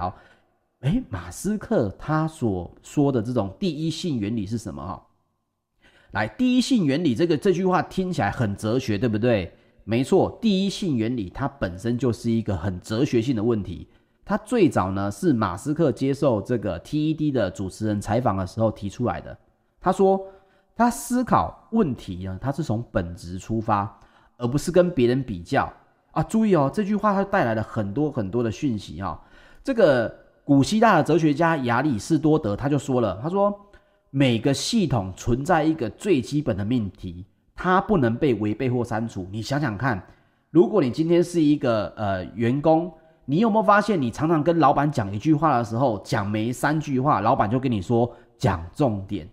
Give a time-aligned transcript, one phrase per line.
[0.00, 0.16] 好，
[0.80, 4.82] 诶，马斯克他所说的这种第一性原理是什么？
[4.82, 5.06] 哈，
[6.12, 9.52] 来，第一性原理这个这句话听起来很哲学，对不对？
[9.84, 13.88] 没错，第一性原理它本身就是一个很哲学性的问题。
[14.24, 19.36] 它最早呢是马斯克接受这个 TED 的主持人采访的时候提出来的。
[19.82, 20.26] 他说，
[20.74, 24.00] 他思考问题呢，他是从本质出发，
[24.38, 25.70] 而不是跟别人比较
[26.12, 26.22] 啊。
[26.22, 29.20] 注意哦，这句话它带来了很多很多的讯息哈。
[29.62, 30.14] 这个
[30.44, 33.54] 古希腊的哲学家亚里士多德他就说了，他说
[34.10, 37.26] 每个系统存在一个最基本的命题。
[37.62, 39.28] 它不能被违背或删除。
[39.30, 40.02] 你想想看，
[40.50, 42.90] 如果你今天是一个呃员工，
[43.26, 49.28] 你有没有发现，你常常跟老板讲一句话的时候，讲没三句话，老板就跟你说讲重点。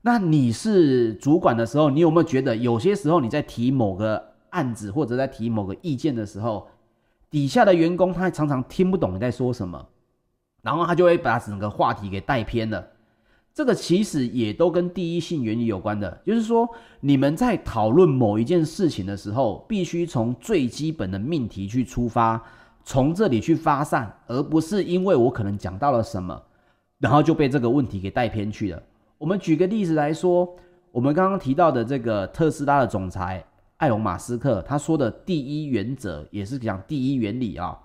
[0.00, 6.66] 那你是主管的时候，你有没有觉得有些时候你在提某个案子或者在提某个意见的时候，
[7.32, 9.84] 底下的员工他常常听不懂你在说什么，
[10.62, 12.86] 然后他就会把整个话题给带偏了。
[13.54, 16.68] 这个其实也都跟第一性原理有关的，就是说，
[17.00, 22.42] 你们在讨论某一件事情的时候，必须从最基本的命题去出发，
[22.84, 26.40] 从这里去发散，而不是因为我可能讲到了什么，
[26.98, 28.82] 然后就被这个问题给带偏去了。
[29.18, 30.48] 我们举个例子来说，
[30.90, 33.44] 我们刚刚提到的这个特斯拉的总裁
[33.82, 37.76] 埃隆·马斯克，他说的第一原则也是讲第一原理啊。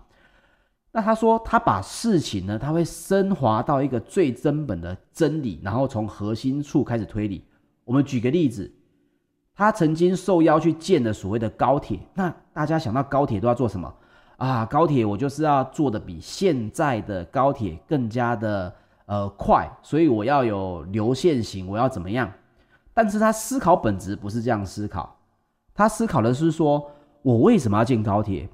[0.91, 7.43] 那他说，他把事情呢，他会升华到一个最根本的真理，然后从核心处开始推理。
[7.83, 8.71] 我们举个例子，
[9.55, 11.99] 他曾经受邀去建的所谓的高铁。
[12.13, 13.91] 那大家想到高铁都要做什么
[14.37, 14.63] 啊？
[14.67, 18.71] 高铁我就是要做的比现在的高铁更加的
[19.07, 22.31] 呃快，所以我要有流线型，我要怎么样？
[22.93, 25.16] 但是他思考本质不是这样思考，
[25.77, 28.49] 他思考的是说，我为什么要建高铁？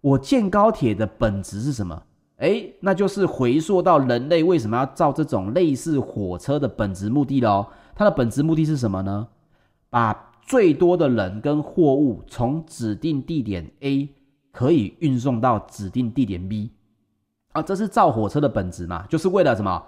[0.00, 2.02] 我建高铁的本质是什么？
[2.36, 7.66] 诶，那就是回溯到人类为什么要造这种类似火车的本质目的喽。
[7.94, 9.28] 它的本质目的是什么呢？
[9.90, 14.08] 把最多的人跟货物从指定地点 A
[14.52, 16.70] 可以运送到指定地点 B
[17.52, 19.84] 啊，这是造火车的本质嘛，就是为了什么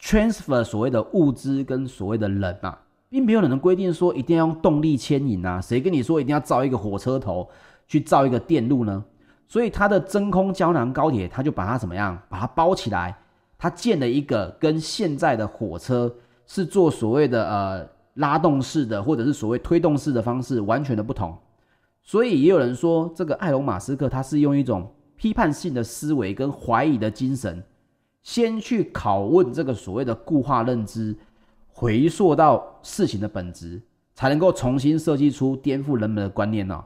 [0.00, 2.76] ？transfer 所谓的物资跟所谓的人嘛，
[3.12, 7.46] 并没有人能规定说一定要用动力牵引啊，谁跟你说一定要造一个火车头
[7.86, 9.04] 去造一个电路呢？
[9.46, 12.18] 所以它的真空胶囊高铁，它就把它怎么样？
[12.30, 13.14] 把它包起来，
[13.58, 16.10] 它建了一个跟现在的火车
[16.46, 21.36] 是做所谓的呃拉动式的，或者是所谓推动式的方式完全的不同。
[22.02, 27.62] 所以也有人说，这个艾隆马斯克他是用一种批判性的思维跟怀疑的精神，
[28.22, 31.14] 先去拷问这个所谓的固化认知，
[31.72, 33.80] 回溯到事情的本质，
[34.14, 36.84] 才能够重新设计出颠覆人们的观念呢、哦。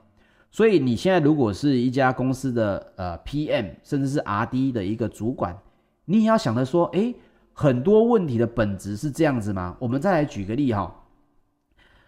[0.51, 5.59] 所以你现在如果是一家公司的呃 PM，甚至是 RD 的一个主管，
[6.07, 7.15] 你也要想着说，诶，
[7.53, 9.77] 很多问题的本质是这样子吗？
[9.79, 10.95] 我们再来举个例哈，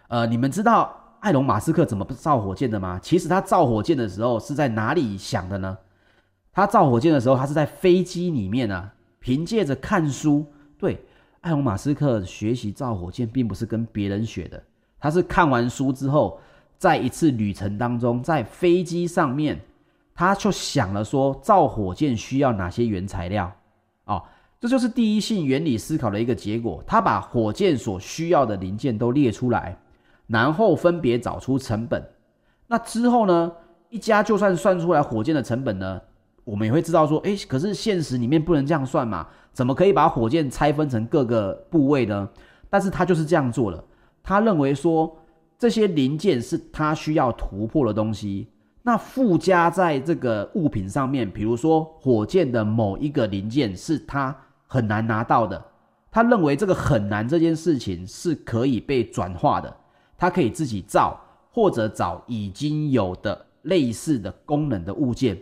[0.07, 2.99] 呃，你们知道艾隆马斯克怎么造火箭的吗？
[3.03, 5.77] 其实他造火箭的时候是在哪里想的呢？
[6.51, 10.45] 他造火箭的时候，他是在飞机里面啊，凭借着看书。
[10.77, 11.05] 对，
[11.41, 14.61] 艾隆马斯克学习造火箭，并不是跟别人学的，
[14.99, 16.39] 他是看完书之后。
[16.77, 19.59] 在一次旅程当中，在飞机上面，
[20.15, 23.53] 他就想了说，造火箭需要哪些原材料？
[24.05, 24.23] 哦，
[24.61, 26.81] 这就是第一性原理思考的一个结果。
[26.87, 29.77] 他把火箭所需要的零件都列出来，
[30.27, 32.01] 然后分别找出成本。
[32.67, 33.51] 那之后呢，
[33.89, 35.99] 一家就算算出来火箭的成本呢，
[36.49, 39.27] 我们也会知道说，诶，可是现实里面不能这样算嘛？
[39.53, 42.29] 怎么可以把火箭拆分成各个部位呢？
[42.69, 43.83] 但是他就是这样做了。
[44.23, 45.15] 他认为说。
[45.61, 48.47] 这些零件是他需要突破的东西，
[48.81, 54.33] 那附加在这个物品上面，比如说火箭的某一个零件是他
[54.67, 55.61] 很难拿到的，
[56.09, 59.75] 他认为这个很难这件事情是可以被转化的，
[60.17, 61.19] 他可以自己造
[61.51, 65.37] 或者找已经有的类似的功能的物件，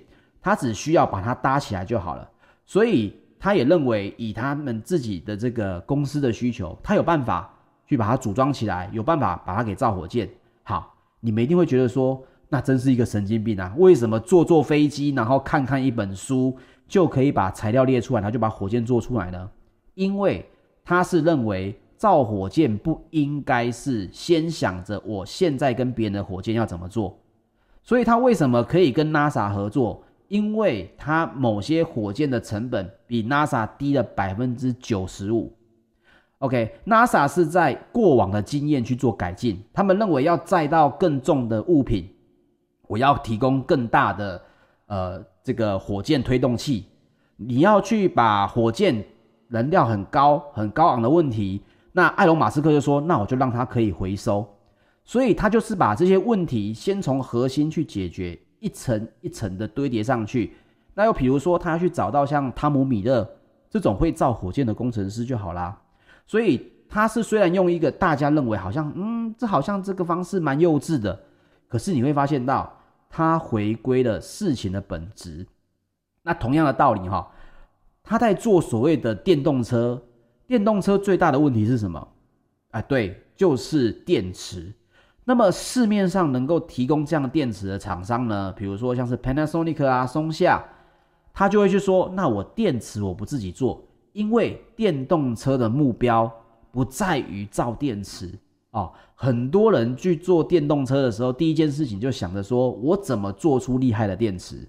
[0.48, 2.30] 他只需要把它搭起来就好了。
[2.66, 7.54] 所以他也认为以他们自己的这个公司的需求，他有办法。
[7.90, 10.30] 去把它组装起来，有办法把它给造火箭。
[10.64, 13.74] 好，你们一定会觉得说，那真是一个神经病啊！
[13.78, 16.54] 为什么坐坐飞机，然后看看一本书，
[16.86, 19.50] 就可以把材料列出来，他就把火箭做出来呢？
[19.94, 20.46] 因为
[20.84, 27.18] 他是认为造火箭不应该是先想着我现在跟别人的火箭要怎么做，
[27.84, 30.04] 所以他为什么可以跟 NASA 合作？
[30.28, 35.54] 因为他某些火箭的成本比 NASA 低了百分之九十五。
[36.40, 42.08] OK，NASA 是在过往的经验去做改进，他们认为要载到更重的物品，
[42.88, 44.42] 我要提供更大的
[44.86, 46.86] 呃这个火箭推动器，
[47.36, 49.04] 你要去把火箭
[49.48, 54.48] 燃料很高、很高昂的问题，那埃隆·马斯克就说：“那我就让它可以回收。”
[55.04, 60.54] 所以他就是把这些问题先从核心去解决，一层一层的堆叠上去。
[60.94, 63.30] 那又比如说，他要去找到像汤姆·米勒
[63.70, 65.80] 这种会造火箭的工程师就好啦。
[66.26, 71.20] 所以他是虽然用一个大家认为好像，嗯，这好像这个方式蛮幼稚的，
[71.68, 72.76] 可是你会发现到
[73.10, 75.46] 他回归了事情的本质。
[76.24, 77.32] 那同样的道理哈，
[78.04, 80.02] 他在做所谓的电动车，
[80.48, 82.08] 电动车最大的问题是什么？
[82.72, 84.74] 啊，对，就是电池。
[85.30, 90.64] 那么市面上能够提供这样电池的厂商呢，比如说像是 Panasonic 啊、松下，
[91.34, 96.32] 他就会去说，那我电池我不自己做，因为电动车的目标
[96.72, 98.40] 不在于造电池
[98.72, 98.94] 哦。
[99.16, 104.66] 很多人去做电动车的时候，第一件事情就想着说我怎么做出厉害的电池。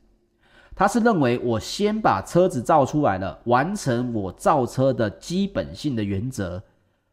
[0.75, 6.61] 他是认为我先把车子造出来了，完成我造车的基本性的原则。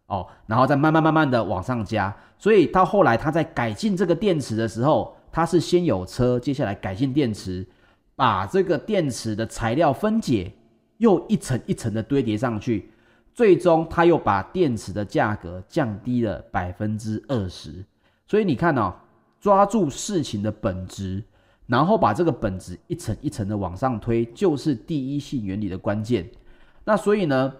[0.07, 7.65] 哦，然后再慢慢慢慢的往上加，所以到后来他在改进这个电池的时候，他是先有车，接下来改进电池，
[8.15, 10.51] 把这个电池的材料分解，
[10.97, 12.91] 又一层一层的堆叠上去，
[13.33, 17.83] 最终他又把电池的价格降低了百分之二十。
[18.27, 18.93] 所以你看哦，
[19.41, 21.23] 抓住事情的本质，
[21.65, 26.29] 然后把这个本质一层一层的往上推，就是第一性原理的关键。
[26.83, 27.51] 那所以呢，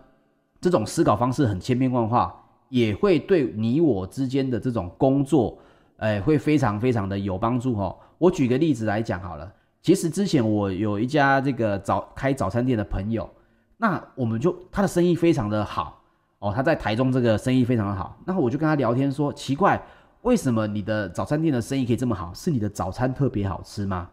[0.61, 2.33] 这种思考方式很千变万化，
[2.69, 5.57] 也会对你我之间的这种工作，
[5.97, 7.95] 哎，会非常非常的有帮助哈。
[8.17, 13.29] 我举个例子来讲好了，其实之前我有一家这个早开早餐店的朋友，
[13.77, 16.01] 那我们就他的生意非常的好
[16.39, 19.79] 哦，他在台中这个生意非常的好，那我就跟他聊天说，奇怪，
[20.23, 22.33] 为什么你的早餐店的生意可以这么好？
[22.33, 24.09] 是你的早餐特别好吃吗？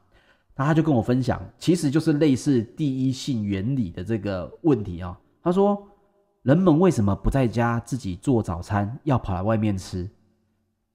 [0.54, 5.18] 那他就跟我分享，其实就是类似第一性原理的这个问题啊。
[5.42, 5.88] 他说。
[6.42, 10.08] 人们为什么不在家自己做早餐，要跑来外面吃？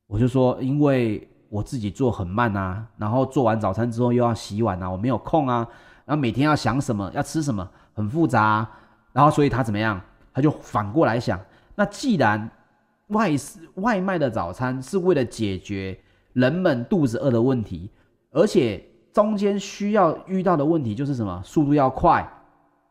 [0.05, 5.65] 我就说，因为我自己做很慢啊，然后做完早餐之后又要洗碗啊，我没有空啊，
[6.05, 8.71] 然后每天要想什么，要吃什么，很复杂啊，
[9.13, 10.01] 然后所以他怎么样？
[10.33, 11.39] 他就反过来想，
[11.75, 12.51] 那既然
[13.07, 13.31] 外
[13.75, 15.97] 外卖的早餐是为了解决
[16.33, 17.89] 人们肚子饿的问题，
[18.31, 21.41] 而且中间需要遇到的问题就是什么？
[21.43, 22.29] 速度要快。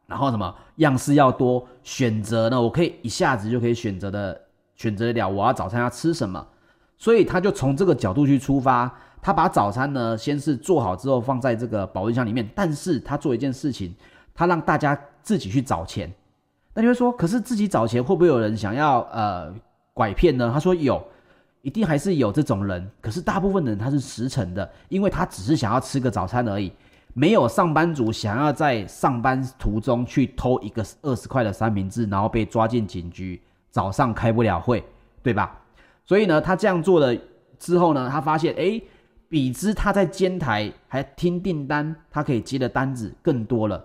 [0.06, 2.60] 然后什么样式要多，选择呢？
[2.60, 4.40] 我可以一下子就可以选择的
[4.74, 6.46] 选择了，我要早餐要吃什么？
[6.96, 13.94] 所以他就从这个角度去出发，他把早餐呢先是做好之后放在这个保温箱里面，但是他做一件事情，
[14.34, 16.10] 他让大家自己去找钱。
[16.72, 19.52] 那你会说，可是自己找钱会不会有人想要呃
[19.92, 20.50] 拐骗呢？
[20.52, 21.02] 他说有，
[21.62, 26.72] 一定还是有这种人，可是大部分的人他是实诚的，因为他只是想要吃个早餐而已。
[27.18, 33.40] 没有上班族想要在上班途中去偷一个二十块的三明治，然后被抓进警局，
[33.70, 34.84] 早上开不了会，
[35.22, 35.58] 对吧？
[36.04, 37.18] 所以呢，他这样做了
[37.58, 38.82] 之后呢，他发现，诶，
[39.30, 43.82] 比之他在煎台还听订单，他可以接的单子更多了。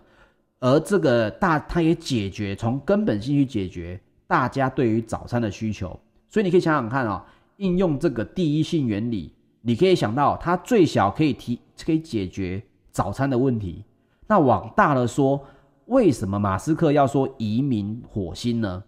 [0.60, 3.98] 而这个大，他也解决从根本性去解决
[4.28, 5.98] 大家对于早餐的需求。
[6.28, 7.18] 所以你可以想想看啊、哦，
[7.56, 12.62] 应用这个第一性原理，你可以想到，它最小可以提，可以解决。
[12.92, 13.84] 早餐的问题，
[14.28, 15.42] 那往大了说，
[15.86, 18.84] 为什么马斯克要说移民火星呢？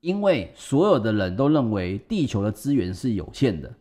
[0.00, 3.72] 因为所有的人都认为地球的资源是有限的，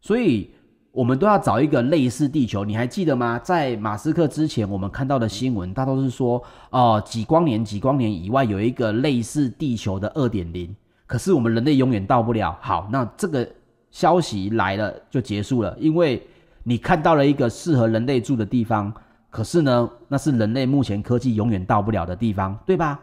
[0.00, 0.50] 所以
[0.90, 2.64] 我们都要找一个类似地球。
[2.64, 3.38] 你还记得吗？
[3.38, 10.74] 在马斯克之前，我们看到的新闻，大都是说，哦，几光年、几光年以外有一个类似地球的二点零，
[11.06, 12.56] 可是我们人类永远到不了。
[12.60, 13.46] 好，那这个
[13.90, 16.26] 消息来了就结束了，因为。
[16.66, 18.92] 你看到了一个适合人类住的地方，
[19.30, 22.98] 可是呢，那是人类目前科技永远到不了的地方，对吧？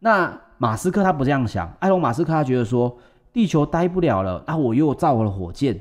[0.00, 2.98] 那马斯克他不这样想，埃隆马斯克他觉得说，
[3.32, 5.80] 地球待不了了，那我又造了火箭，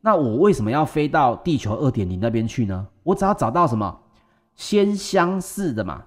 [0.00, 2.86] 那我为什么要飞到地球二点零那边去呢？
[3.04, 3.96] 我只要找到什么
[4.56, 6.02] 先相似的嘛，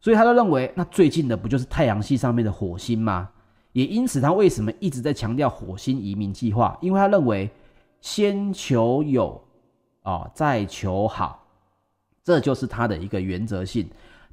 [0.00, 3.30] 所以他就认为，那最近的不就是太阳系上面的火星吗？
[3.72, 6.76] 也因此，他为什么一直在强调火星移民计划？
[6.80, 7.50] 因为他认为
[8.00, 9.43] 先求有。
[10.04, 11.46] 哦，再求好，
[12.22, 13.86] 这就是他的一个原则性。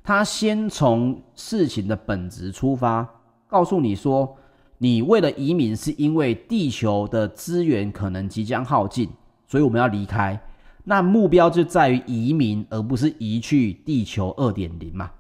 [0.04, 3.08] 他先从事情的本质出发，
[3.48, 4.36] 告诉你说，
[4.78, 9.10] 你为了移民是因为地球的资源可能即将耗尽，
[9.48, 10.40] 所以我们要离开。
[10.84, 15.12] 那目标就在于移民，而不是移去地球二点零嘛。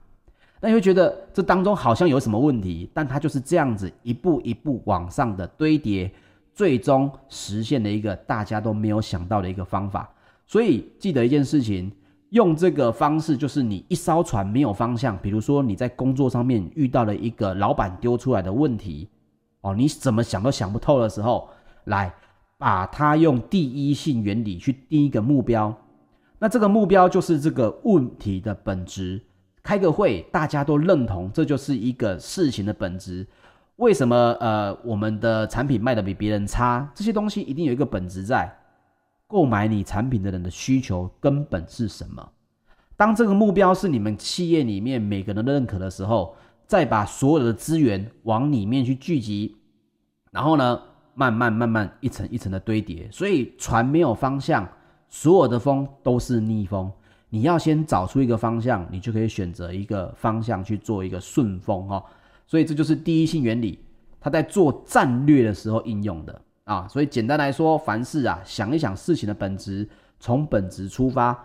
[0.60, 6.12] 那你会觉得这当中好像有什么问题，但他就是这样子一步一步往上的堆叠，
[6.53, 10.10] 最终实现了一个大家都没有想到的一个方法。
[10.51, 11.89] 所以记得一件事情，
[12.31, 19.08] 用这个方式，就是你一艘船没有方向，比如说你在工作上面遇到了一个老板丢出来的问题，
[19.62, 21.48] 哦，你怎么想都想不透的时候，
[21.86, 22.13] 来
[22.58, 25.74] 把它用第一性原理去定一个目标。
[26.38, 29.22] 那这个目标就是这个问题的本质。
[29.63, 33.25] 开个会，大家都认同，这就是一个事情的本质。
[33.77, 36.91] 为什么呃我们的产品卖的比别人差？
[36.93, 38.53] 这些东西一定有一个本质在。
[39.31, 42.29] 购买你产品的人的需求根本是什么？
[42.97, 46.35] 当这个目标是你们企业里面每个人都认可的时候，
[46.67, 49.55] 再把所有的资源往里面去聚集，
[50.31, 50.77] 然后呢，
[51.13, 53.09] 慢慢慢慢一层一层的堆叠。
[53.09, 54.67] 所以船没有方向，
[55.07, 56.91] 所有的风都是逆风。
[57.29, 62.03] 你要先找出一个方向，你就可以选择一个方向去做一个顺风哦。
[62.45, 63.79] 所以这就是第一性原理，
[64.19, 66.41] 它在做战略的时候应用的。
[66.72, 69.86] 啊，所以简单来说，凡事啊，想一想事情的本质，
[70.22, 71.38] 从本质出发，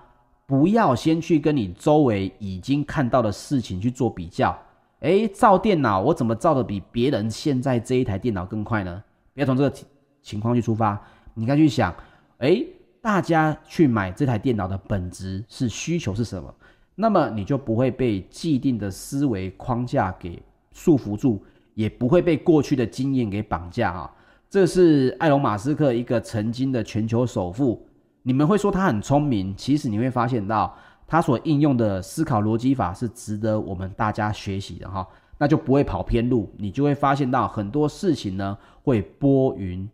[0.46, 4.56] 不要先去跟你周围已经看到的事情去做比较。
[5.00, 9.02] 诶，造电脑我怎么造的比别人现在这一台电脑更快呢？
[9.34, 9.76] 不要从这个
[10.22, 10.96] 情况去出发，
[11.34, 11.92] 你该去想，
[12.38, 12.64] 诶，
[13.02, 16.54] 大家去买这台电脑的本质是需求是什么？
[16.94, 20.40] 那么你就不会被既定的思维框架给
[20.72, 21.42] 束缚住，
[21.74, 24.12] 也不会被过去的经验给绑架啊。
[24.48, 27.86] 这是埃隆·马斯克一个曾经的全球首富。
[28.22, 30.76] 你们会说他很聪明，其实你会发现到
[31.06, 35.06] 他所应用的思考逻辑法是值得我们大家学习的哈。
[35.38, 39.88] 那就不会跑偏路，你就会发现到很多事情呢会拨云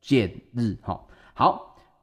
[0.00, 1.00] 见日哈。
[1.34, 1.73] 好。